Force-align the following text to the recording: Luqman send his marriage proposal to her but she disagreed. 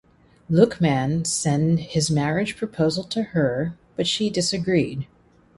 Luqman 0.49 1.27
send 1.27 1.79
his 1.79 2.09
marriage 2.09 2.57
proposal 2.57 3.03
to 3.03 3.21
her 3.21 3.77
but 3.95 4.07
she 4.07 4.31
disagreed. 4.31 5.05